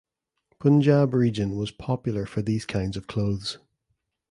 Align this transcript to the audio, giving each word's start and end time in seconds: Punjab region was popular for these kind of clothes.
Punjab 0.57 1.13
region 1.13 1.55
was 1.57 1.69
popular 1.69 2.25
for 2.25 2.41
these 2.41 2.65
kind 2.65 2.95
of 2.95 3.05
clothes. 3.05 3.59